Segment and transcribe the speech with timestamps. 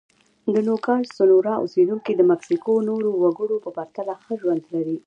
[0.53, 4.97] د نوګالس سونورا اوسېدونکي د مکسیکو نورو وګړو په پرتله ښه ژوند لري.